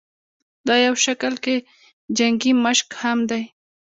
[0.67, 1.55] دا يو شکل کښې
[2.17, 3.41] جنګي مشق هم دے